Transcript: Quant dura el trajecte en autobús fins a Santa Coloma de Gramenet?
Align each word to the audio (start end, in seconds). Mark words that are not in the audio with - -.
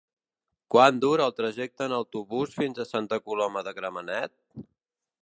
Quant 0.75 1.01
dura 1.03 1.27
el 1.31 1.35
trajecte 1.41 1.87
en 1.89 1.95
autobús 1.99 2.57
fins 2.63 2.81
a 2.81 2.89
Santa 2.95 3.23
Coloma 3.29 3.67
de 3.69 3.79
Gramenet? 3.83 4.39